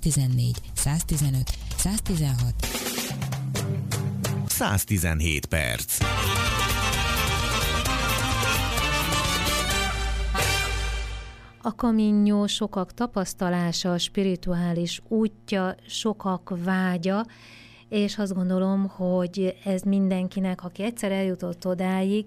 14, 0.00 0.56
115, 0.74 1.50
116, 1.76 2.54
117 4.46 5.46
perc. 5.46 5.98
A 11.62 11.74
kaminyó 11.74 12.46
sokak 12.46 12.94
tapasztalása, 12.94 13.92
a 13.92 13.98
spirituális 13.98 15.02
útja, 15.08 15.74
sokak 15.86 16.54
vágya, 16.64 17.26
és 17.88 18.18
azt 18.18 18.34
gondolom, 18.34 18.88
hogy 18.88 19.56
ez 19.64 19.82
mindenkinek, 19.82 20.64
aki 20.64 20.82
egyszer 20.82 21.12
eljutott 21.12 21.66
odáig, 21.66 22.26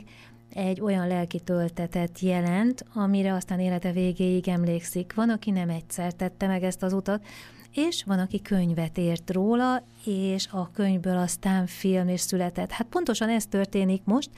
egy 0.50 0.82
olyan 0.82 1.08
lelki 1.08 1.40
töltetet 1.40 2.20
jelent, 2.20 2.86
amire 2.94 3.34
aztán 3.34 3.60
élete 3.60 3.92
végéig 3.92 4.48
emlékszik. 4.48 5.14
Van, 5.14 5.30
aki 5.30 5.52
nem 5.52 5.70
egyszer 5.70 6.14
tette 6.14 6.48
meg 6.48 6.64
ezt 6.64 6.84
az 6.84 6.94
utat, 6.94 7.26
és 7.74 8.04
van, 8.04 8.20
aki 8.20 8.42
könyvet 8.42 8.98
írt 8.98 9.32
róla, 9.32 9.84
és 10.06 10.48
a 10.52 10.72
könyvből 10.72 11.18
aztán 11.18 11.66
film 11.68 12.08
is 12.08 12.22
született. 12.22 12.72
Hát 12.72 12.88
pontosan 12.88 13.30
ez 13.30 13.46
történik 13.46 14.02
most, 14.04 14.30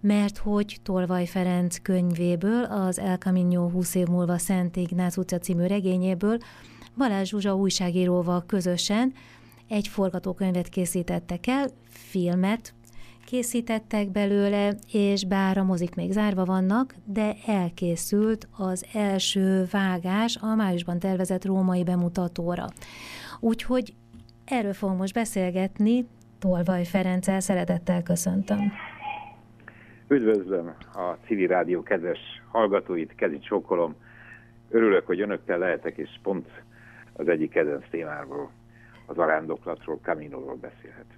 mert 0.00 0.38
hogy 0.38 0.78
Tolvaj 0.82 1.26
Ferenc 1.26 1.78
könyvéből, 1.82 2.64
az 2.64 2.98
El 2.98 3.16
Camino 3.16 3.68
20 3.68 3.94
év 3.94 4.06
múlva 4.06 4.38
Szent 4.38 4.76
Ignác 4.76 5.16
utca 5.16 5.38
című 5.38 5.66
regényéből 5.66 6.38
Balázs 6.96 7.28
Zsuzsa 7.28 7.54
újságíróval 7.54 8.44
közösen 8.46 9.12
egy 9.68 9.88
forgatókönyvet 9.88 10.68
készítettek 10.68 11.46
el, 11.46 11.68
filmet 11.88 12.74
készítettek 13.34 14.10
belőle, 14.10 14.72
és 14.92 15.26
bár 15.26 15.58
a 15.58 15.62
mozik 15.62 15.94
még 15.94 16.10
zárva 16.10 16.44
vannak, 16.44 16.94
de 17.04 17.32
elkészült 17.46 18.48
az 18.56 18.86
első 18.92 19.64
vágás 19.70 20.38
a 20.40 20.54
májusban 20.54 20.98
tervezett 20.98 21.44
római 21.44 21.84
bemutatóra. 21.84 22.66
Úgyhogy 23.40 23.94
erről 24.44 24.72
fogunk 24.72 24.98
most 24.98 25.14
beszélgetni, 25.14 26.06
Tolvaj 26.38 26.84
Ferenccel 26.84 27.40
szeretettel 27.40 28.02
köszöntöm. 28.02 28.72
Üdvözlöm 30.08 30.74
a 30.92 31.16
Civil 31.26 31.48
Rádió 31.48 31.82
kedves 31.82 32.20
hallgatóit, 32.50 33.14
kezit 33.14 33.44
csókolom. 33.44 33.94
Örülök, 34.70 35.06
hogy 35.06 35.20
önökkel 35.20 35.58
lehetek, 35.58 35.96
és 35.96 36.10
pont 36.22 36.48
az 37.12 37.28
egyik 37.28 37.50
kedvenc 37.50 37.84
témáról, 37.90 38.50
az 39.06 39.18
arándoklatról, 39.18 39.98
Kaminóról 40.02 40.56
beszélhetünk. 40.60 41.13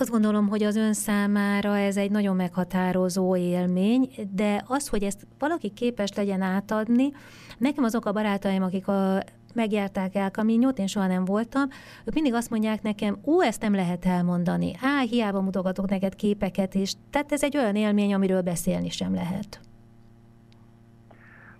Azt 0.00 0.10
gondolom, 0.10 0.48
hogy 0.48 0.62
az 0.62 0.76
ön 0.76 0.92
számára 0.92 1.76
ez 1.76 1.96
egy 1.96 2.10
nagyon 2.10 2.36
meghatározó 2.36 3.36
élmény, 3.36 4.08
de 4.34 4.62
az, 4.66 4.88
hogy 4.88 5.02
ezt 5.02 5.26
valaki 5.38 5.72
képes 5.72 6.12
legyen 6.14 6.40
átadni, 6.40 7.12
nekem 7.58 7.84
azok 7.84 8.06
a 8.06 8.12
barátaim, 8.12 8.62
akik 8.62 8.88
a 8.88 9.22
megjárták 9.54 10.14
el 10.14 10.30
Kaminyót, 10.30 10.78
én 10.78 10.86
soha 10.86 11.06
nem 11.06 11.24
voltam, 11.24 11.62
ők 12.04 12.14
mindig 12.14 12.34
azt 12.34 12.50
mondják 12.50 12.82
nekem, 12.82 13.18
ó, 13.24 13.42
ezt 13.42 13.62
nem 13.62 13.74
lehet 13.74 14.06
elmondani, 14.06 14.72
á, 14.82 15.00
hiába 15.00 15.40
mutogatok 15.40 15.88
neked 15.88 16.14
képeket 16.14 16.74
is, 16.74 16.92
tehát 17.10 17.32
ez 17.32 17.42
egy 17.42 17.56
olyan 17.56 17.76
élmény, 17.76 18.14
amiről 18.14 18.42
beszélni 18.42 18.88
sem 18.88 19.14
lehet. 19.14 19.60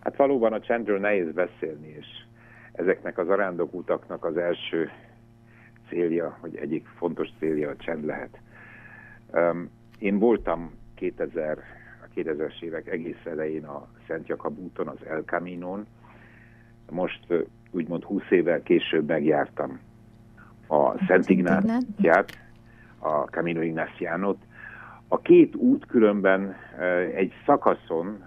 Hát 0.00 0.16
valóban 0.16 0.52
a 0.52 0.60
csendről 0.60 0.98
nehéz 0.98 1.32
beszélni, 1.32 1.96
és 1.98 2.06
ezeknek 2.72 3.18
az 3.18 3.28
arándok 3.28 3.74
utaknak 3.74 4.24
az 4.24 4.36
első 4.36 4.90
célja, 5.88 6.36
hogy 6.40 6.56
egyik 6.56 6.86
fontos 6.96 7.28
célja 7.38 7.70
a 7.70 7.76
csend 7.76 8.04
lehet. 8.04 8.38
Én 9.98 10.18
voltam 10.18 10.70
2000, 10.94 11.58
a 12.02 12.06
2000-es 12.16 12.62
évek 12.62 12.86
egész 12.86 13.24
elején 13.24 13.64
a 13.64 13.88
Szent 14.06 14.28
Jakab 14.28 14.58
úton, 14.58 14.88
az 14.88 15.06
El 15.06 15.22
Caminon. 15.22 15.86
Most 16.90 17.26
úgymond 17.70 18.02
20 18.02 18.22
évvel 18.30 18.62
később 18.62 19.08
megjártam 19.08 19.80
a 20.68 21.04
Szent 21.06 21.28
Ignáciát, 21.28 22.38
a 22.98 23.08
Camino 23.08 23.60
Ignaciánot. 23.60 24.38
A 25.08 25.18
két 25.20 25.54
út 25.54 25.86
különben 25.86 26.54
egy 27.14 27.32
szakaszon, 27.46 28.24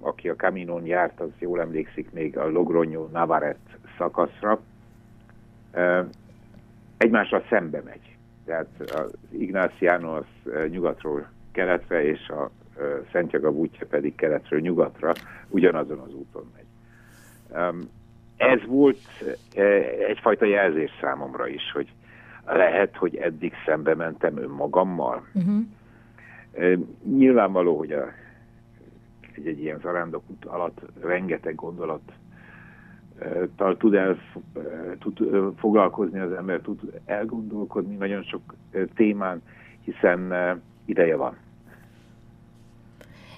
aki 0.00 0.28
a 0.28 0.36
Caminon 0.36 0.86
járt, 0.86 1.20
az 1.20 1.30
jól 1.38 1.60
emlékszik 1.60 2.12
még 2.12 2.38
a 2.38 2.50
Logroño 2.50 3.10
Navarret 3.10 3.58
szakaszra, 3.98 4.60
egymással 7.02 7.44
szembe 7.48 7.82
megy. 7.84 8.16
Tehát 8.44 8.68
az 8.94 9.12
Ignáciano 9.30 10.16
az 10.16 10.24
nyugatról 10.68 11.28
keletre, 11.52 12.04
és 12.04 12.28
a 12.28 12.50
Szentjagab 13.12 13.56
útja 13.56 13.86
pedig 13.86 14.14
keletről 14.14 14.60
nyugatra, 14.60 15.12
ugyanazon 15.48 15.98
az 15.98 16.14
úton 16.14 16.52
megy. 16.54 16.66
Ez 18.36 18.66
volt 18.66 18.98
egyfajta 20.08 20.44
jelzés 20.44 20.90
számomra 21.00 21.48
is, 21.48 21.70
hogy 21.72 21.92
lehet, 22.44 22.96
hogy 22.96 23.16
eddig 23.16 23.52
szembe 23.66 23.94
mentem 23.94 24.36
önmagammal. 24.36 25.26
Uh-huh. 25.32 25.62
Nyilvánvaló, 27.04 27.78
hogy 27.78 27.92
a, 27.92 28.08
egy, 29.36 29.46
egy 29.46 29.60
ilyen 29.60 29.78
zarándok 29.82 30.22
út 30.30 30.44
alatt 30.44 30.80
rengeteg 31.00 31.54
gondolat 31.54 32.12
tud, 33.78 33.94
el, 33.94 34.16
tud 34.98 35.18
foglalkozni 35.56 36.18
az 36.18 36.32
ember, 36.32 36.60
tud 36.60 37.00
elgondolkodni 37.04 37.96
nagyon 37.96 38.22
sok 38.22 38.54
témán, 38.94 39.42
hiszen 39.84 40.32
ideje 40.84 41.16
van. 41.16 41.36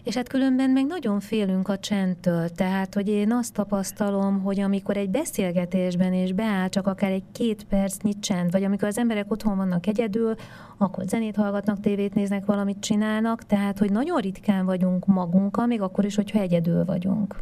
És 0.04 0.14
hát 0.14 0.28
különben 0.28 0.70
meg 0.70 0.86
nagyon 0.86 1.20
félünk 1.20 1.68
a 1.68 1.78
csendtől, 1.78 2.48
tehát, 2.48 2.94
hogy 2.94 3.08
én 3.08 3.32
azt 3.32 3.54
tapasztalom, 3.54 4.42
hogy 4.42 4.60
amikor 4.60 4.96
egy 4.96 5.10
beszélgetésben 5.10 6.12
is 6.12 6.32
beáll 6.32 6.68
csak 6.68 6.86
akár 6.86 7.10
egy 7.10 7.22
két 7.32 7.64
percnyi 7.64 8.18
csend, 8.18 8.50
vagy 8.50 8.64
amikor 8.64 8.88
az 8.88 8.98
emberek 8.98 9.30
otthon 9.30 9.56
vannak 9.56 9.86
egyedül, 9.86 10.34
akkor 10.76 11.04
zenét 11.04 11.36
hallgatnak, 11.36 11.80
tévét 11.80 12.14
néznek, 12.14 12.44
valamit 12.44 12.80
csinálnak, 12.80 13.42
tehát, 13.42 13.78
hogy 13.78 13.90
nagyon 13.90 14.20
ritkán 14.20 14.64
vagyunk 14.64 15.06
magunkkal, 15.06 15.66
még 15.66 15.80
akkor 15.80 16.04
is, 16.04 16.14
hogyha 16.14 16.40
egyedül 16.40 16.84
vagyunk. 16.84 17.36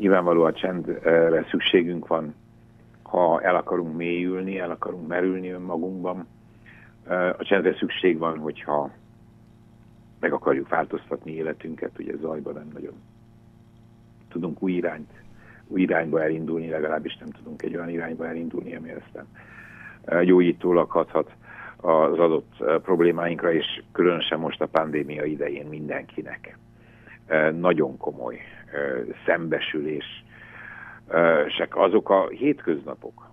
Nyilvánvaló 0.00 0.42
a 0.42 0.52
csendre 0.52 1.46
szükségünk 1.50 2.06
van, 2.06 2.34
ha 3.02 3.40
el 3.42 3.56
akarunk 3.56 3.96
mélyülni, 3.96 4.58
el 4.58 4.70
akarunk 4.70 5.08
merülni 5.08 5.50
önmagunkban. 5.50 6.26
A 7.38 7.44
csendre 7.44 7.74
szükség 7.74 8.18
van, 8.18 8.38
hogyha 8.38 8.90
meg 10.20 10.32
akarjuk 10.32 10.68
változtatni 10.68 11.32
életünket, 11.32 11.98
ugye 11.98 12.16
zajban 12.20 12.54
nem 12.54 12.70
nagyon 12.72 12.92
tudunk 14.28 14.62
új 14.62 14.72
irányt, 14.72 15.10
új 15.66 15.80
irányba 15.80 16.22
elindulni, 16.22 16.68
legalábbis 16.68 17.16
nem 17.16 17.30
tudunk 17.30 17.62
egy 17.62 17.76
olyan 17.76 17.90
irányba 17.90 18.26
elindulni, 18.26 18.76
ami 18.76 18.90
aztán 18.90 19.26
gyógyítólag 20.24 20.90
hathat 20.90 21.30
az 21.76 22.18
adott 22.18 22.80
problémáinkra, 22.82 23.52
és 23.52 23.82
különösen 23.92 24.38
most 24.38 24.60
a 24.60 24.66
pandémia 24.66 25.24
idején 25.24 25.66
mindenkinek 25.66 26.58
nagyon 27.52 27.96
komoly 27.96 28.38
szembesülés, 29.26 30.24
azok 31.70 32.10
a 32.10 32.28
hétköznapok, 32.28 33.30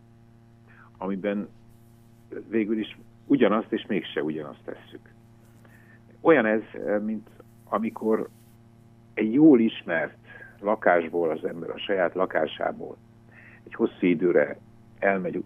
amiben 0.98 1.50
végül 2.50 2.78
is 2.80 2.98
ugyanazt 3.26 3.72
és 3.72 3.86
mégse 3.88 4.24
ugyanazt 4.24 4.64
tesszük. 4.66 5.14
Olyan 6.22 6.46
ez, 6.46 6.62
mint 7.02 7.30
amikor 7.70 8.28
egy 9.14 9.34
jól 9.34 9.60
ismert 9.60 10.18
lakásból 10.60 11.30
az 11.30 11.46
ember 11.46 11.70
a 11.70 11.80
saját 11.80 12.14
lakásából 12.14 12.98
egy 13.64 13.74
hosszú 13.74 14.06
időre 14.06 14.58
elmegy, 15.00 15.44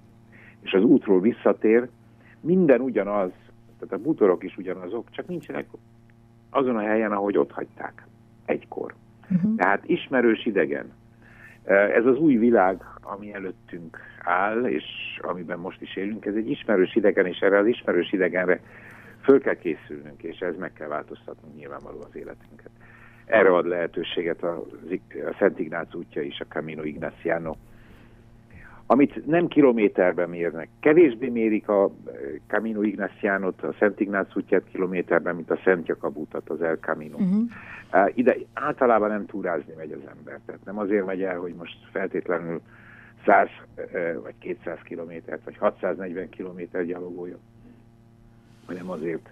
és 0.61 0.73
az 0.73 0.83
útról 0.83 1.21
visszatér, 1.21 1.89
minden 2.39 2.81
ugyanaz, 2.81 3.31
tehát 3.79 3.93
a 3.93 4.01
bútorok 4.01 4.43
is 4.43 4.57
ugyanazok, 4.57 5.09
csak 5.11 5.27
nincsenek 5.27 5.65
azon 6.49 6.75
a 6.75 6.81
helyen, 6.81 7.11
ahogy 7.11 7.37
ott 7.37 7.51
hagyták 7.51 8.07
egykor. 8.45 8.93
Uh-huh. 9.35 9.55
Tehát 9.55 9.83
ismerős 9.85 10.45
idegen. 10.45 10.91
Ez 11.65 12.05
az 12.05 12.17
új 12.17 12.35
világ, 12.35 12.83
ami 13.01 13.33
előttünk 13.33 13.97
áll, 14.23 14.63
és 14.65 14.83
amiben 15.21 15.59
most 15.59 15.81
is 15.81 15.95
élünk, 15.95 16.25
ez 16.25 16.35
egy 16.35 16.49
ismerős 16.49 16.95
idegen, 16.95 17.25
és 17.25 17.39
erre 17.39 17.57
az 17.57 17.65
ismerős 17.65 18.11
idegenre 18.11 18.59
föl 19.23 19.41
kell 19.41 19.55
készülnünk, 19.55 20.23
és 20.23 20.39
ez 20.39 20.55
meg 20.57 20.73
kell 20.73 20.87
változtatnunk 20.87 21.55
nyilvánvaló 21.55 21.99
az 21.99 22.15
életünket. 22.15 22.69
Erre 23.25 23.53
ad 23.55 23.67
lehetőséget 23.67 24.43
a, 24.43 24.65
a 25.13 25.35
Szent 25.39 25.59
Ignác 25.59 25.95
útja 25.95 26.21
is, 26.21 26.39
a 26.39 26.45
Camino 26.45 26.83
Ignaciano, 26.83 27.55
amit 28.91 29.25
nem 29.25 29.47
kilométerben 29.47 30.29
mérnek. 30.29 30.69
Kevésbé 30.79 31.29
mérik 31.29 31.69
a 31.69 31.91
Camino 32.47 32.81
Ignaciánot, 32.81 33.63
a 33.63 33.73
Szent 33.79 33.99
Ignác 33.99 34.35
útját 34.35 34.63
kilométerben, 34.71 35.35
mint 35.35 35.51
a 35.51 35.59
Szent 35.63 35.87
Jakab 35.87 36.17
utat, 36.17 36.49
az 36.49 36.61
El 36.61 36.75
Camino. 36.75 37.17
Uh-huh. 37.17 38.11
Ide 38.13 38.35
általában 38.53 39.09
nem 39.09 39.25
túrázni 39.25 39.73
megy 39.77 39.91
az 39.91 40.09
ember, 40.17 40.39
tehát 40.45 40.65
nem 40.65 40.77
azért 40.77 41.05
megy 41.05 41.21
el, 41.21 41.37
hogy 41.37 41.53
most 41.53 41.77
feltétlenül 41.91 42.61
100 43.25 43.47
vagy 44.23 44.33
200 44.39 44.79
kilométert, 44.83 45.43
vagy 45.43 45.57
640 45.57 46.29
kilométer 46.29 46.85
gyalogoljon, 46.85 47.39
hanem 48.65 48.89
azért, 48.89 49.29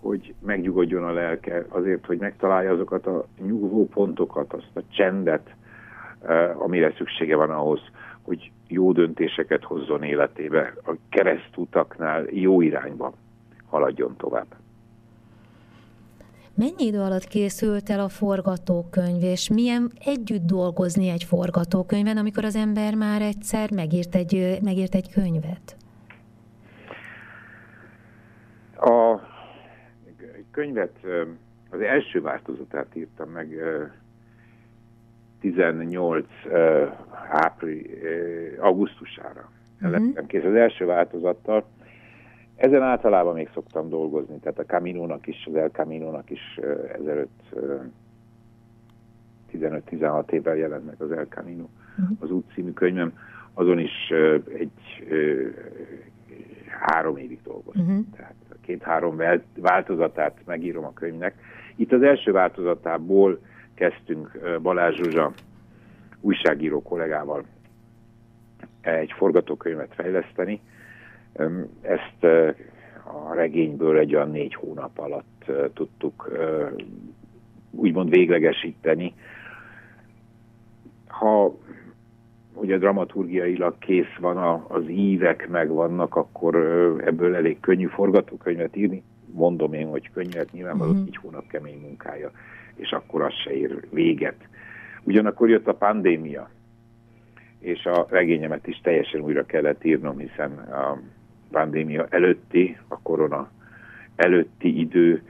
hogy 0.00 0.34
megnyugodjon 0.46 1.04
a 1.04 1.12
lelke, 1.12 1.64
azért, 1.68 2.06
hogy 2.06 2.18
megtalálja 2.18 2.72
azokat 2.72 3.06
a 3.06 3.26
nyugvó 3.46 3.86
pontokat, 3.86 4.52
azt 4.52 4.70
a 4.74 4.82
csendet, 4.88 5.54
amire 6.54 6.92
szüksége 6.96 7.36
van 7.36 7.50
ahhoz, 7.50 7.80
hogy 8.22 8.50
jó 8.68 8.92
döntéseket 8.92 9.64
hozzon 9.64 10.02
életébe, 10.02 10.72
a 10.84 10.92
keresztutaknál 11.08 12.24
jó 12.30 12.60
irányba 12.60 13.12
haladjon 13.66 14.16
tovább. 14.16 14.56
Mennyi 16.54 16.86
idő 16.86 17.00
alatt 17.00 17.24
készült 17.24 17.90
el 17.90 18.00
a 18.00 18.08
forgatókönyv, 18.08 19.22
és 19.22 19.50
milyen 19.50 19.92
együtt 20.04 20.46
dolgozni 20.46 21.08
egy 21.08 21.24
forgatókönyven, 21.24 22.16
amikor 22.16 22.44
az 22.44 22.56
ember 22.56 22.94
már 22.94 23.22
egyszer 23.22 23.70
megírt 23.70 24.14
egy, 24.14 24.58
megírt 24.62 24.94
egy 24.94 25.12
könyvet? 25.12 25.76
A 28.76 29.20
könyvet, 30.50 30.98
az 31.70 31.80
első 31.80 32.20
változatát 32.20 32.96
írtam 32.96 33.30
meg 33.30 33.48
18 35.52 36.26
április, 37.30 37.86
augusztusára. 38.58 39.50
Uh-huh. 39.82 40.26
kész 40.26 40.44
az 40.44 40.54
első 40.54 40.84
változattal, 40.84 41.64
ezen 42.56 42.82
általában 42.82 43.34
még 43.34 43.50
szoktam 43.54 43.88
dolgozni, 43.88 44.38
tehát 44.38 44.58
a 44.58 44.64
Camino-nak 44.64 45.26
is, 45.26 45.46
az 45.46 45.54
El 45.54 45.68
Camino-nak 45.68 46.30
is 46.30 46.60
ezelőtt 46.98 47.54
15-16 49.52 50.30
évvel 50.30 50.56
jelent 50.56 50.86
meg 50.86 50.94
az 50.98 51.10
El 51.10 51.24
Camino, 51.24 51.68
uh-huh. 51.98 52.16
az 52.20 52.30
út 52.30 52.52
című 52.54 52.72
könyvem, 52.72 53.12
azon 53.54 53.78
is 53.78 54.12
egy 54.58 55.06
három 56.80 57.16
évig 57.16 57.38
dolgoztam. 57.42 57.86
Uh-huh. 57.86 58.04
Tehát 58.16 58.34
két-három 58.60 59.20
változatát 59.56 60.40
megírom 60.44 60.84
a 60.84 60.92
könyvnek. 60.92 61.34
Itt 61.76 61.92
az 61.92 62.02
első 62.02 62.32
változatából 62.32 63.38
kezdtünk 63.76 64.38
Balázs 64.62 64.96
Zsuzsa 64.96 65.32
újságíró 66.20 66.82
kollégával 66.82 67.44
egy 68.80 69.12
forgatókönyvet 69.16 69.94
fejleszteni, 69.94 70.60
ezt 71.80 72.24
a 73.04 73.34
regényből 73.34 73.98
egy 73.98 74.14
olyan 74.14 74.30
négy 74.30 74.54
hónap 74.54 74.98
alatt 74.98 75.44
tudtuk 75.74 76.30
úgymond 77.70 78.10
véglegesíteni. 78.10 79.14
Ha 81.06 81.54
ugye 82.54 82.78
dramaturgiailag 82.78 83.78
kész 83.78 84.16
van, 84.20 84.64
az 84.68 84.88
ívek 84.88 85.48
megvannak, 85.48 86.16
akkor 86.16 86.56
ebből 87.04 87.34
elég 87.34 87.60
könnyű 87.60 87.86
forgatókönyvet 87.86 88.76
írni. 88.76 89.02
Mondom 89.32 89.72
én, 89.72 89.86
hogy 89.86 90.10
könnyű, 90.12 90.30
nyilvánvalóan 90.52 90.90
uh-huh. 90.90 91.04
négy 91.04 91.16
hónap 91.16 91.46
kemény 91.46 91.80
munkája, 91.80 92.30
és 92.76 92.90
akkor 92.90 93.22
az 93.22 93.32
se 93.32 93.50
ér 93.50 93.80
véget. 93.90 94.48
Ugyanakkor 95.02 95.48
jött 95.48 95.66
a 95.66 95.74
pandémia, 95.74 96.50
és 97.58 97.84
a 97.84 98.06
regényemet 98.10 98.66
is 98.66 98.80
teljesen 98.82 99.20
újra 99.20 99.46
kellett 99.46 99.84
írnom, 99.84 100.18
hiszen 100.18 100.50
a 100.58 101.00
pandémia 101.50 102.06
előtti, 102.10 102.76
a 102.88 102.98
korona 103.00 103.50
előtti 104.16 104.80
idő 104.80 105.22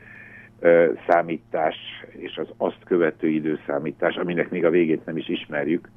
számítás 1.06 1.76
és 2.08 2.36
az 2.36 2.48
azt 2.56 2.84
követő 2.84 3.28
időszámítás, 3.28 4.16
aminek 4.16 4.50
még 4.50 4.64
a 4.64 4.70
végét 4.70 5.04
nem 5.04 5.16
is 5.16 5.28
ismerjük, 5.28 5.88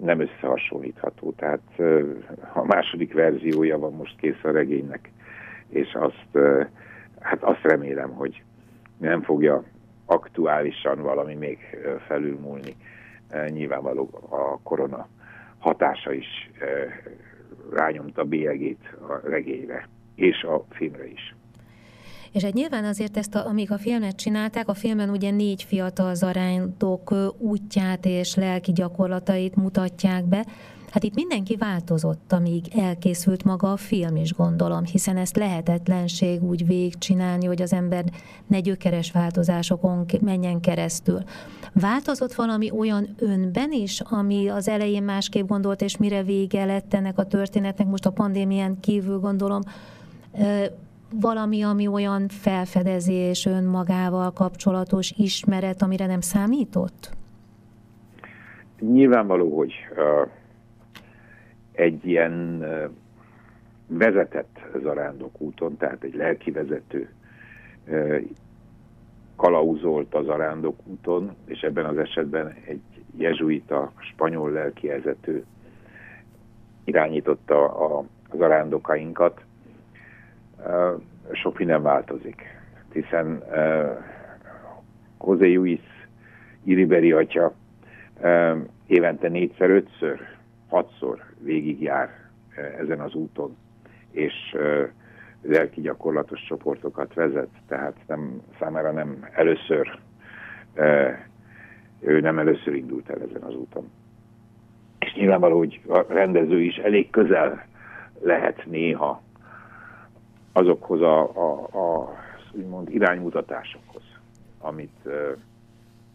nem 0.00 0.20
összehasonlítható. 0.20 1.32
Tehát 1.32 1.80
a 2.52 2.64
második 2.64 3.12
verziója 3.12 3.78
van 3.78 3.92
most 3.92 4.16
kész 4.16 4.42
a 4.44 4.50
regénynek, 4.50 5.10
és 5.68 5.94
azt, 5.94 6.38
hát 7.20 7.42
azt 7.42 7.62
remélem, 7.62 8.10
hogy 8.10 8.42
nem 8.98 9.22
fogja 9.22 9.64
aktuálisan 10.06 11.02
valami 11.02 11.34
még 11.34 11.58
felülmúlni. 12.06 12.76
Nyilvánvaló 13.48 14.10
a 14.30 14.62
korona 14.62 15.08
hatása 15.58 16.12
is 16.12 16.50
rányomta 17.72 18.24
bélyegét 18.24 18.96
a 19.08 19.28
regényre, 19.28 19.88
és 20.14 20.42
a 20.42 20.64
filmre 20.70 21.06
is. 21.06 21.34
És 22.32 22.42
egy 22.42 22.54
nyilván 22.54 22.84
azért 22.84 23.16
ezt, 23.16 23.34
a, 23.34 23.46
amíg 23.46 23.70
a 23.70 23.78
filmet 23.78 24.16
csinálták, 24.16 24.68
a 24.68 24.74
filmen 24.74 25.10
ugye 25.10 25.30
négy 25.30 25.62
fiatal 25.62 26.14
zarándok 26.14 27.14
útját 27.38 28.04
és 28.04 28.34
lelki 28.34 28.72
gyakorlatait 28.72 29.56
mutatják 29.56 30.24
be, 30.24 30.44
Hát 30.94 31.02
itt 31.02 31.14
mindenki 31.14 31.56
változott, 31.56 32.32
amíg 32.32 32.64
elkészült 32.76 33.44
maga 33.44 33.72
a 33.72 33.76
film 33.76 34.16
is, 34.16 34.32
gondolom, 34.32 34.84
hiszen 34.84 35.16
ezt 35.16 35.36
lehetetlenség 35.36 36.42
úgy 36.42 36.66
végigcsinálni, 36.66 37.46
hogy 37.46 37.62
az 37.62 37.72
ember 37.72 38.04
ne 38.46 38.60
gyökeres 38.60 39.12
változásokon 39.12 40.04
menjen 40.20 40.60
keresztül. 40.60 41.18
Változott 41.72 42.34
valami 42.34 42.70
olyan 42.70 43.08
önben 43.18 43.72
is, 43.72 44.00
ami 44.00 44.48
az 44.48 44.68
elején 44.68 45.02
másképp 45.02 45.48
gondolt, 45.48 45.82
és 45.82 45.96
mire 45.96 46.22
vége 46.22 46.64
lett 46.64 46.94
ennek 46.94 47.18
a 47.18 47.26
történetnek, 47.26 47.86
most 47.86 48.06
a 48.06 48.10
pandémián 48.10 48.80
kívül 48.80 49.18
gondolom, 49.18 49.60
valami, 51.20 51.62
ami 51.62 51.86
olyan 51.86 52.28
felfedezés 52.28 53.46
önmagával 53.46 54.32
kapcsolatos 54.32 55.12
ismeret, 55.16 55.82
amire 55.82 56.06
nem 56.06 56.20
számított? 56.20 57.10
Nyilvánvaló, 58.80 59.56
hogy 59.56 59.72
egy 61.74 62.06
ilyen 62.06 62.64
vezetett 63.86 64.60
zarándok 64.82 65.40
úton, 65.40 65.76
tehát 65.76 66.02
egy 66.02 66.14
lelki 66.14 66.50
vezető 66.50 67.08
kalauzolt 69.36 70.14
az 70.14 70.28
arándok 70.28 70.80
úton, 70.84 71.36
és 71.46 71.60
ebben 71.60 71.84
az 71.84 71.98
esetben 71.98 72.54
egy 72.66 72.82
jezsuita, 73.16 73.92
spanyol 73.96 74.50
lelkivezető 74.50 75.44
irányította 76.84 77.64
a, 77.64 78.04
az 78.28 78.40
arándokainkat. 78.40 79.40
Sok 81.32 81.58
minden 81.58 81.82
változik, 81.82 82.42
hiszen 82.92 83.42
José 85.26 85.54
Luis 85.54 85.80
Iriberi 86.64 87.12
atya 87.12 87.52
évente 88.86 89.28
négyszer, 89.28 89.70
ötször 89.70 90.20
hatszor 90.68 91.22
végigjár 91.38 92.30
eh, 92.54 92.78
ezen 92.78 93.00
az 93.00 93.14
úton, 93.14 93.56
és 94.10 94.32
eh, 94.52 94.88
lelki 95.42 95.80
gyakorlatos 95.80 96.42
csoportokat 96.42 97.14
vezet, 97.14 97.48
tehát 97.68 97.96
nem, 98.06 98.42
számára 98.58 98.92
nem 98.92 99.28
először, 99.32 99.98
eh, 100.74 101.18
ő 102.00 102.20
nem 102.20 102.38
először 102.38 102.74
indult 102.74 103.10
el 103.10 103.22
ezen 103.22 103.42
az 103.42 103.54
úton. 103.54 103.90
És 104.98 105.14
nyilvánvaló, 105.14 105.58
hogy 105.58 105.80
a 105.88 106.04
rendező 106.08 106.60
is 106.60 106.76
elég 106.76 107.10
közel 107.10 107.66
lehet 108.20 108.64
néha 108.66 109.22
azokhoz 110.52 111.00
a, 111.00 111.20
a, 111.20 111.52
a 111.62 112.14
úgymond 112.52 112.94
iránymutatásokhoz, 112.94 114.02
amit 114.58 114.98
uh, 115.04 115.12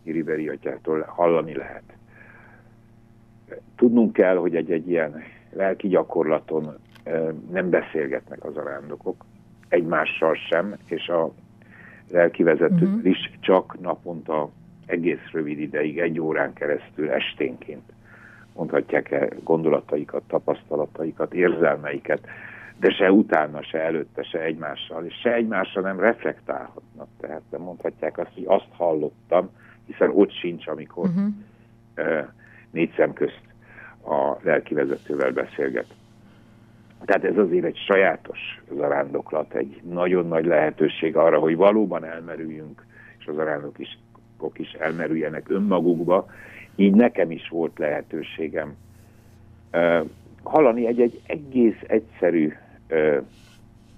Iriberi 0.04 0.48
atyától 0.48 1.02
hallani 1.02 1.56
lehet 1.56 1.84
tudnunk 3.76 4.14
kell, 4.14 4.36
hogy 4.36 4.56
egy-egy 4.56 4.90
ilyen 4.90 5.24
lelki 5.54 5.88
gyakorlaton 5.88 6.78
nem 7.52 7.70
beszélgetnek 7.70 8.46
az 8.46 8.58
arándokok, 8.58 9.26
egymással 9.68 10.36
sem, 10.36 10.76
és 10.86 11.08
a 11.08 11.32
lelki 12.12 12.44
vezető 12.44 12.86
uh-huh. 12.86 13.06
is 13.06 13.32
csak 13.40 13.80
naponta 13.80 14.50
egész 14.86 15.32
rövid 15.32 15.60
ideig, 15.60 16.00
egy 16.00 16.20
órán 16.20 16.54
keresztül 16.54 17.10
esténként 17.10 17.92
mondhatják 18.56 19.12
el 19.12 19.30
gondolataikat, 19.44 20.24
tapasztalataikat, 20.28 21.34
érzelmeiket, 21.34 22.28
de 22.80 22.92
se 22.92 23.12
utána, 23.12 23.64
se 23.64 23.80
előtte, 23.80 24.24
se 24.24 24.42
egymással, 24.42 25.06
és 25.06 25.14
se 25.22 25.34
egymással 25.34 25.84
nem 25.84 26.00
reflektálhatnak. 26.00 27.08
Tehát 27.20 27.42
nem 27.52 27.62
mondhatják 27.62 28.18
azt, 28.18 28.34
hogy 28.34 28.46
azt 28.48 28.68
hallottam, 28.72 29.50
hiszen 29.86 30.12
ott 30.14 30.32
sincs, 30.32 30.68
amikor 30.68 31.08
uh-huh 31.08 31.34
négy 32.72 32.94
szem 32.96 33.14
közt 33.14 33.42
a 34.06 34.38
lelki 34.42 34.74
vezetővel 34.74 35.32
beszélget. 35.32 35.88
Tehát 37.06 37.24
ez 37.24 37.38
azért 37.38 37.66
egy 37.66 37.78
sajátos 37.88 38.40
zarándoklat, 38.76 39.54
egy 39.54 39.82
nagyon 39.90 40.28
nagy 40.28 40.46
lehetőség 40.46 41.16
arra, 41.16 41.40
hogy 41.40 41.56
valóban 41.56 42.04
elmerüljünk, 42.04 42.86
és 43.20 43.26
az 43.28 43.36
zarándok 43.36 43.80
is, 43.80 44.00
is 44.54 44.72
elmerüljenek 44.72 45.50
önmagukba. 45.50 46.28
Így 46.76 46.94
nekem 46.94 47.32
is 47.32 47.48
volt 47.50 47.78
lehetőségem 47.78 48.76
uh, 49.74 50.06
hallani 50.44 50.88
egy-egy 50.88 51.22
egész 51.28 51.82
egyszerű 51.88 52.54
uh, 52.90 53.18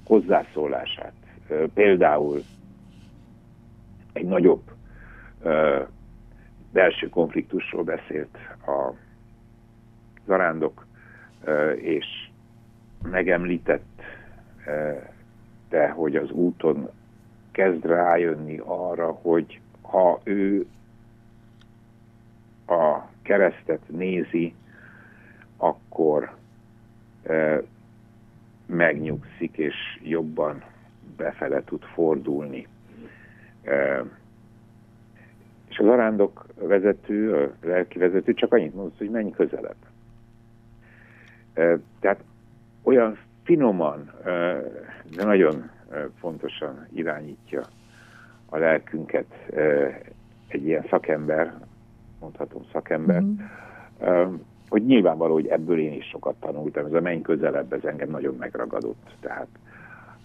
hozzászólását. 0.06 1.14
Uh, 1.50 1.64
például 1.74 2.42
egy 4.14 4.26
nagyobb 4.26 4.62
belső 6.72 7.10
konfliktusról 7.10 7.84
beszélt 7.84 8.38
a 8.66 8.94
zarándok, 10.26 10.86
és 11.76 12.06
megemlített, 13.04 14.02
de 15.70 15.90
hogy 15.90 16.16
az 16.16 16.32
úton 16.32 16.90
kezd 17.52 17.86
rájönni 17.86 18.58
arra, 18.66 19.12
hogy 19.12 19.60
ha 19.82 20.22
ő 20.24 20.66
a 22.68 23.00
keresztet 23.22 23.82
nézi, 23.88 24.54
akkor 25.58 26.36
megnyugszik, 28.66 29.58
és 29.58 29.76
jobban 30.04 30.64
befele 31.18 31.64
tud 31.64 31.84
fordulni. 31.84 32.68
Az 35.82 35.88
arándok 35.88 36.46
vezető, 36.60 37.34
a 37.34 37.68
lelki 37.68 38.00
vezető 38.00 38.34
csak 38.34 38.54
annyit 38.54 38.76
mondott, 38.76 38.98
hogy 38.98 39.10
menj 39.10 39.32
közelebb. 39.32 39.76
Tehát 42.00 42.24
olyan 42.84 43.18
finoman, 43.44 44.12
de 45.16 45.24
nagyon 45.24 45.70
fontosan 46.20 46.88
irányítja 46.94 47.62
a 48.46 48.58
lelkünket 48.58 49.26
egy 50.48 50.66
ilyen 50.66 50.86
szakember, 50.90 51.54
mondhatom 52.20 52.66
szakember, 52.72 53.22
mm. 53.22 53.36
hogy 54.70 54.86
nyilvánvaló, 54.86 55.34
hogy 55.34 55.48
ebből 55.48 55.80
én 55.80 55.94
is 55.94 56.06
sokat 56.06 56.36
tanultam. 56.40 56.86
Ez 56.86 56.94
a 56.94 57.02
menny 57.02 57.22
közelebb, 57.22 57.74
ez 57.74 57.84
engem 57.84 58.10
nagyon 58.10 58.36
megragadott. 58.40 59.16
Tehát 59.20 59.48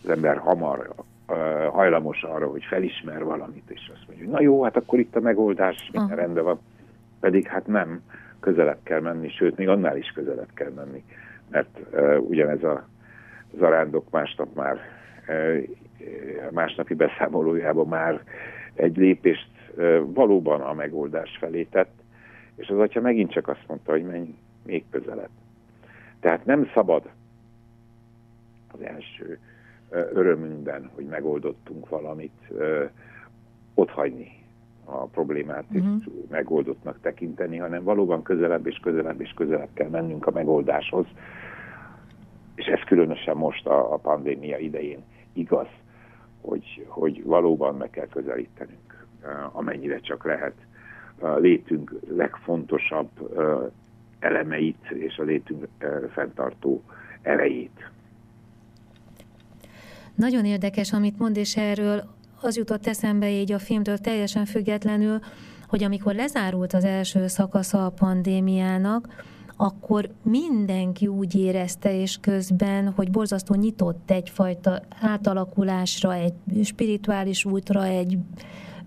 az 0.03 0.09
ember 0.09 0.37
hamar 0.37 0.95
hajlamos 1.71 2.23
arra, 2.23 2.47
hogy 2.47 2.65
felismer 2.65 3.25
valamit, 3.25 3.71
és 3.71 3.91
azt 3.95 4.07
mondja, 4.07 4.25
hogy 4.25 4.35
na 4.35 4.41
jó, 4.41 4.63
hát 4.63 4.77
akkor 4.77 4.99
itt 4.99 5.17
a 5.17 5.21
megoldás, 5.21 5.91
minden 5.93 6.17
rendben 6.17 6.45
van. 6.45 6.61
Pedig 7.21 7.47
hát 7.47 7.67
nem, 7.67 8.03
közelebb 8.41 8.79
kell 8.83 9.01
menni, 9.01 9.29
sőt, 9.29 9.57
még 9.57 9.69
annál 9.69 9.97
is 9.97 10.09
közelebb 10.09 10.51
kell 10.55 10.71
menni, 10.71 11.05
mert 11.51 11.79
uh, 11.93 12.29
ugyanez 12.29 12.65
a 12.65 12.89
zarándok 13.59 14.11
másnap 14.11 14.55
már 14.55 14.79
uh, 15.29 15.63
másnapi 16.51 16.95
beszámolójában 16.95 17.89
már 17.89 18.23
egy 18.75 18.97
lépést 18.97 19.51
uh, 19.77 20.01
valóban 20.05 20.61
a 20.61 20.73
megoldás 20.73 21.37
felé 21.41 21.63
tett, 21.63 22.03
és 22.57 22.69
az 22.69 22.79
atya 22.79 23.01
megint 23.01 23.31
csak 23.31 23.49
azt 23.49 23.65
mondta, 23.67 23.93
hogy 23.93 24.05
menj 24.05 24.35
még 24.65 24.85
közelebb. 24.91 25.31
Tehát 26.21 26.45
nem 26.45 26.71
szabad 26.75 27.11
az 28.73 28.81
első 28.83 29.39
örömünkben, 29.91 30.91
hogy 30.95 31.05
megoldottunk 31.05 31.89
valamit, 31.89 32.53
otthagyni 33.75 34.45
a 34.85 35.05
problémát 35.05 35.65
és 35.71 35.81
mhm. 35.81 35.97
megoldottnak 36.31 37.01
tekinteni, 37.01 37.57
hanem 37.57 37.85
valóban 37.85 38.23
közelebb 38.23 38.67
és 38.67 38.79
közelebb 38.83 39.21
és 39.21 39.33
közelebb 39.37 39.69
kell 39.73 39.89
mennünk 39.89 40.27
a 40.27 40.31
megoldáshoz. 40.31 41.07
És 42.55 42.67
ez 42.67 42.81
különösen 42.87 43.37
most 43.37 43.67
a, 43.67 43.93
a 43.93 43.97
pandémia 43.97 44.59
idején 44.59 45.03
igaz, 45.33 45.69
hogy, 46.41 46.87
hogy 46.89 47.25
valóban 47.25 47.75
meg 47.75 47.91
kell 47.91 48.07
közelítenünk, 48.07 49.07
amennyire 49.53 49.99
csak 49.99 50.25
lehet 50.25 50.55
létünk 51.39 51.93
legfontosabb 52.09 53.11
elemeit 54.19 54.91
és 54.91 55.19
a 55.19 55.23
létünk 55.23 55.67
fenntartó 56.13 56.83
erejét. 57.23 57.91
Nagyon 60.17 60.45
érdekes, 60.45 60.93
amit 60.93 61.19
mond, 61.19 61.37
és 61.37 61.57
erről 61.57 62.05
az 62.41 62.57
jutott 62.57 62.87
eszembe 62.87 63.31
így 63.31 63.53
a 63.53 63.59
filmtől 63.59 63.99
teljesen 63.99 64.45
függetlenül, 64.45 65.19
hogy 65.69 65.85
amikor 65.85 66.15
lezárult 66.15 66.73
az 66.73 66.85
első 66.85 67.27
szakasza 67.27 67.85
a 67.87 67.91
pandémiának, 67.91 69.25
akkor 69.57 70.11
mindenki 70.23 71.07
úgy 71.07 71.35
érezte, 71.35 72.01
és 72.01 72.19
közben, 72.21 72.93
hogy 72.93 73.11
borzasztó 73.11 73.55
nyitott 73.55 74.11
egyfajta 74.11 74.83
átalakulásra, 75.01 76.15
egy 76.15 76.35
spirituális 76.65 77.45
útra, 77.45 77.85
egy 77.85 78.19